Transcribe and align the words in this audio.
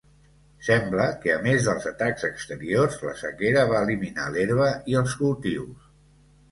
Sembla 0.67 1.03
que 1.25 1.33
a 1.33 1.35
més 1.43 1.67
dels 1.67 1.85
atacs 1.91 2.27
exteriors, 2.31 2.99
la 3.09 3.15
sequera 3.23 3.67
va 3.75 3.87
eliminar 3.89 4.27
l'herba 4.37 4.73
i 4.95 5.01
els 5.05 5.19
cultius. 5.25 5.91